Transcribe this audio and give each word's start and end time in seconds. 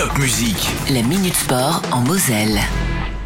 Top 0.00 0.16
Musique. 0.16 0.70
La 0.88 1.02
Minute 1.02 1.36
Sport 1.36 1.82
en 1.92 2.00
Moselle. 2.00 2.58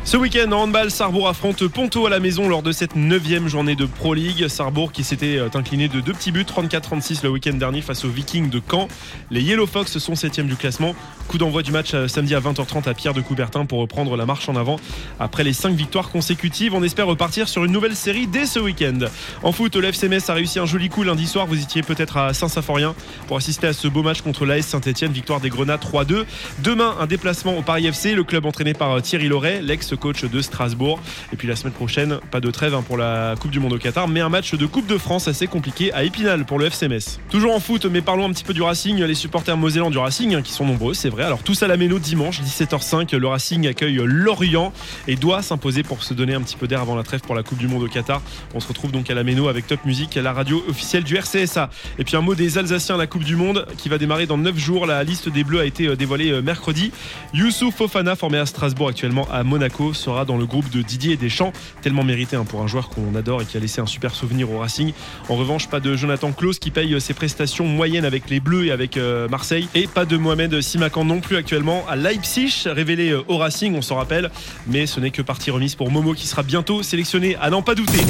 Ce 0.06 0.18
week-end 0.18 0.52
en 0.52 0.64
handball, 0.64 0.90
Sarrebourg 0.90 1.28
affronte 1.28 1.66
Ponto 1.66 2.06
à 2.06 2.10
la 2.10 2.20
maison 2.20 2.46
lors 2.46 2.62
de 2.62 2.72
cette 2.72 2.94
neuvième 2.94 3.48
journée 3.48 3.74
de 3.74 3.86
Pro 3.86 4.12
League. 4.12 4.48
Sarrebourg 4.48 4.92
qui 4.92 5.02
s'était 5.02 5.38
euh, 5.38 5.48
incliné 5.54 5.88
de 5.88 6.00
deux 6.00 6.12
petits 6.12 6.30
buts, 6.30 6.44
34-36 6.44 7.22
le 7.22 7.30
week-end 7.30 7.54
dernier 7.54 7.80
face 7.80 8.04
aux 8.04 8.10
Vikings 8.10 8.50
de 8.50 8.60
Caen. 8.70 8.86
Les 9.30 9.40
Yellow 9.40 9.66
Fox 9.66 9.96
sont 9.96 10.14
septième 10.14 10.46
du 10.46 10.56
classement. 10.56 10.94
Coup 11.26 11.38
d'envoi 11.38 11.62
du 11.62 11.72
match 11.72 11.94
euh, 11.94 12.06
samedi 12.06 12.34
à 12.34 12.40
20h30 12.40 12.86
à 12.86 12.92
Pierre 12.92 13.14
de 13.14 13.22
Coubertin 13.22 13.64
pour 13.64 13.78
reprendre 13.78 14.14
la 14.14 14.26
marche 14.26 14.46
en 14.50 14.56
avant. 14.56 14.76
Après 15.18 15.42
les 15.42 15.54
cinq 15.54 15.74
victoires 15.74 16.10
consécutives, 16.10 16.74
on 16.74 16.82
espère 16.82 17.06
repartir 17.06 17.48
sur 17.48 17.64
une 17.64 17.72
nouvelle 17.72 17.96
série 17.96 18.26
dès 18.26 18.44
ce 18.44 18.58
week-end. 18.58 19.06
En 19.42 19.52
foot, 19.52 19.74
le 19.74 19.88
FCMS 19.88 20.28
a 20.28 20.34
réussi 20.34 20.58
un 20.58 20.66
joli 20.66 20.90
coup 20.90 21.02
lundi 21.02 21.26
soir. 21.26 21.46
Vous 21.46 21.62
étiez 21.62 21.80
peut-être 21.80 22.18
à 22.18 22.34
Saint-Symphorien 22.34 22.94
pour 23.26 23.38
assister 23.38 23.68
à 23.68 23.72
ce 23.72 23.88
beau 23.88 24.02
match 24.02 24.20
contre 24.20 24.44
l'AS 24.44 24.66
Saint-Etienne. 24.66 25.12
Victoire 25.12 25.40
des 25.40 25.48
Grenats 25.48 25.78
3-2. 25.78 26.26
Demain, 26.62 26.94
un 27.00 27.06
déplacement 27.06 27.56
au 27.56 27.62
Paris 27.62 27.86
FC, 27.86 28.14
le 28.14 28.22
club 28.22 28.44
entraîné 28.44 28.74
par 28.74 28.92
euh, 28.92 29.00
Thierry 29.00 29.28
Loret, 29.28 29.62
l'ex-coach 29.94 30.24
de 30.24 30.40
Strasbourg. 30.40 31.00
Et 31.32 31.36
puis 31.36 31.48
la 31.48 31.56
semaine 31.56 31.72
prochaine, 31.72 32.18
pas 32.30 32.40
de 32.40 32.50
trêve 32.50 32.74
hein, 32.74 32.82
pour 32.86 32.96
la 32.96 33.34
Coupe 33.40 33.50
du 33.50 33.60
Monde 33.60 33.72
au 33.72 33.78
Qatar, 33.78 34.08
mais 34.08 34.20
un 34.20 34.28
match 34.28 34.54
de 34.54 34.66
Coupe 34.66 34.86
de 34.86 34.98
France 34.98 35.28
assez 35.28 35.46
compliqué 35.46 35.92
à 35.92 36.04
Épinal 36.04 36.44
pour 36.44 36.58
le 36.58 36.66
FCMS. 36.66 37.20
Toujours 37.30 37.54
en 37.54 37.60
foot, 37.60 37.86
mais 37.86 38.00
parlons 38.00 38.26
un 38.26 38.30
petit 38.30 38.44
peu 38.44 38.54
du 38.54 38.62
Racing. 38.62 39.02
Les 39.02 39.14
supporters 39.14 39.56
mosellans 39.56 39.90
du 39.90 39.98
Racing, 39.98 40.34
hein, 40.34 40.42
qui 40.42 40.52
sont 40.52 40.66
nombreux, 40.66 40.94
c'est 40.94 41.08
vrai. 41.08 41.24
Alors 41.24 41.42
tous 41.42 41.62
à 41.62 41.68
la 41.68 41.76
Méno 41.76 41.98
dimanche, 41.98 42.40
17h05, 42.40 43.14
le 43.16 43.26
Racing 43.26 43.66
accueille 43.66 44.00
Lorient 44.04 44.72
et 45.08 45.16
doit 45.16 45.42
s'imposer 45.42 45.82
pour 45.82 46.02
se 46.02 46.14
donner 46.14 46.34
un 46.34 46.42
petit 46.42 46.56
peu 46.56 46.66
d'air 46.66 46.80
avant 46.80 46.96
la 46.96 47.02
trêve 47.02 47.20
pour 47.20 47.34
la 47.34 47.42
Coupe 47.42 47.58
du 47.58 47.68
Monde 47.68 47.82
au 47.82 47.88
Qatar. 47.88 48.22
On 48.54 48.60
se 48.60 48.68
retrouve 48.68 48.92
donc 48.92 49.10
à 49.10 49.14
la 49.14 49.24
Méno 49.24 49.48
avec 49.48 49.66
Top 49.66 49.84
Music, 49.84 50.14
la 50.16 50.32
radio 50.32 50.64
officielle 50.68 51.04
du 51.04 51.16
RCSA. 51.16 51.70
Et 51.98 52.04
puis 52.04 52.16
un 52.16 52.20
mot 52.20 52.34
des 52.34 52.58
Alsaciens 52.58 52.96
à 52.96 52.98
la 52.98 53.06
Coupe 53.06 53.24
du 53.24 53.36
Monde 53.36 53.66
qui 53.78 53.88
va 53.88 53.98
démarrer 53.98 54.26
dans 54.26 54.38
9 54.38 54.56
jours. 54.56 54.86
La 54.86 55.04
liste 55.04 55.28
des 55.28 55.44
Bleus 55.44 55.60
a 55.60 55.64
été 55.64 55.86
euh, 55.86 55.96
dévoilée 55.96 56.30
euh, 56.30 56.42
mercredi. 56.42 56.92
Youssouf 57.32 57.74
Fofana, 57.74 58.16
formé 58.16 58.38
à 58.38 58.46
Strasbourg 58.46 58.88
actuellement 58.88 59.26
à 59.30 59.42
Monaco, 59.42 59.83
sera 59.92 60.24
dans 60.24 60.36
le 60.36 60.46
groupe 60.46 60.70
de 60.70 60.82
Didier 60.82 61.16
Deschamps, 61.16 61.52
tellement 61.82 62.04
mérité 62.04 62.36
hein, 62.36 62.44
pour 62.44 62.62
un 62.62 62.66
joueur 62.66 62.88
qu'on 62.88 63.14
adore 63.14 63.42
et 63.42 63.44
qui 63.44 63.56
a 63.56 63.60
laissé 63.60 63.80
un 63.80 63.86
super 63.86 64.14
souvenir 64.14 64.50
au 64.50 64.58
Racing. 64.58 64.92
En 65.28 65.36
revanche, 65.36 65.68
pas 65.68 65.80
de 65.80 65.96
Jonathan 65.96 66.32
Klaus 66.32 66.58
qui 66.58 66.70
paye 66.70 66.94
euh, 66.94 67.00
ses 67.00 67.14
prestations 67.14 67.66
moyennes 67.66 68.04
avec 68.04 68.30
les 68.30 68.40
Bleus 68.40 68.66
et 68.66 68.70
avec 68.70 68.98
Marseille. 69.30 69.68
Et 69.74 69.86
pas 69.86 70.04
de 70.04 70.16
Mohamed 70.16 70.60
Simakan 70.60 71.04
non 71.04 71.20
plus 71.20 71.36
actuellement 71.36 71.84
à 71.88 71.96
Leipzig, 71.96 72.64
révélé 72.66 73.14
au 73.28 73.38
Racing, 73.38 73.74
on 73.76 73.82
s'en 73.82 73.96
rappelle. 73.96 74.30
Mais 74.66 74.86
ce 74.86 75.00
n'est 75.00 75.10
que 75.10 75.22
partie 75.22 75.50
remise 75.50 75.74
pour 75.74 75.90
Momo 75.90 76.14
qui 76.14 76.26
sera 76.26 76.42
bientôt 76.42 76.82
sélectionné 76.82 77.36
à 77.36 77.50
n'en 77.50 77.62
pas 77.62 77.74
douter. 77.74 78.00